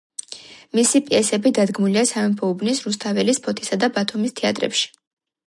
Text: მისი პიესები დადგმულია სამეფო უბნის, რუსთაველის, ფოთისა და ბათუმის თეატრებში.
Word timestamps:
მისი 0.77 1.01
პიესები 1.09 1.51
დადგმულია 1.57 2.05
სამეფო 2.13 2.49
უბნის, 2.55 2.81
რუსთაველის, 2.87 3.43
ფოთისა 3.45 3.81
და 3.85 3.93
ბათუმის 4.01 4.37
თეატრებში. 4.43 4.91